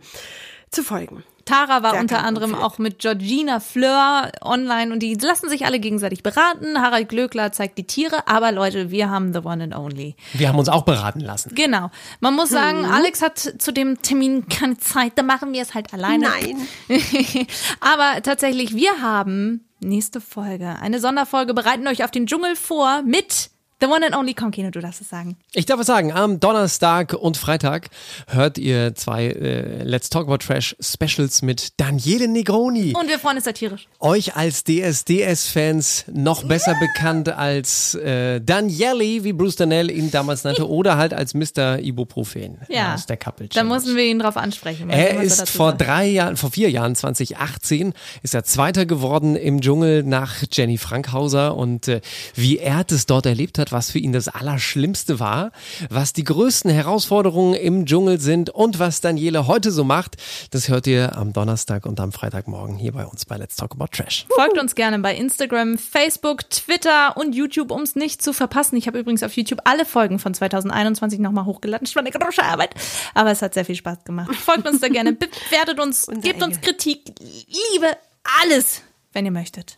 [0.72, 1.24] zu folgen.
[1.46, 5.80] Tara war Serkan unter anderem auch mit Georgina Fleur online und die lassen sich alle
[5.80, 6.82] gegenseitig beraten.
[6.82, 10.16] Harald Glöckler zeigt die Tiere, aber Leute, wir haben the one and only.
[10.34, 11.54] Wir haben uns auch beraten lassen.
[11.54, 11.92] Genau.
[12.20, 12.92] Man muss sagen, Mhm.
[12.92, 16.28] Alex hat zu dem Termin keine Zeit, da machen wir es halt alleine.
[16.28, 16.68] Nein.
[17.80, 23.52] aber tatsächlich, wir haben nächste Folge, eine Sonderfolge, bereiten euch auf den Dschungel vor mit
[23.82, 25.38] the one and only Konkino, du darfst es sagen.
[25.54, 27.90] Ich darf es sagen, am Donnerstag und Freitag
[28.28, 32.94] hört ihr zwei äh, Let's Talk About Trash Specials mit Daniele Negroni.
[32.98, 33.88] Und wir freuen uns satirisch.
[34.00, 40.68] Euch als DSDS-Fans noch besser bekannt als äh, Daniele, wie Bruce Danell ihn damals nannte,
[40.70, 41.80] oder halt als Mr.
[41.80, 42.94] Ibuprofen Ja.
[42.94, 44.90] aus der Couple Da müssen wir ihn drauf ansprechen.
[44.90, 50.04] Er ist vor drei Jahren, vor vier Jahren, 2018, ist er Zweiter geworden im Dschungel
[50.04, 52.02] nach Jenny Frankhauser und äh,
[52.36, 55.52] wie er es dort erlebt hat, was für ihn das Allerschlimmste war,
[55.90, 60.18] was die größten Herausforderungen im Dschungel sind und was Daniele heute so macht,
[60.52, 63.88] das hört ihr am Donnerstag und am Freitagmorgen hier bei uns bei Let's Talk About
[63.92, 64.26] Trash.
[64.36, 68.76] Folgt uns gerne bei Instagram, Facebook, Twitter und YouTube, um es nicht zu verpassen.
[68.78, 71.86] Ich habe übrigens auf YouTube alle Folgen von 2021 nochmal hochgeladen.
[71.86, 72.76] Das war eine große Arbeit,
[73.14, 74.36] aber es hat sehr viel Spaß gemacht.
[74.36, 75.14] Folgt uns da gerne,
[75.50, 77.98] bewertet uns, gebt uns Kritik, Liebe,
[78.42, 78.82] alles,
[79.14, 79.78] wenn ihr möchtet.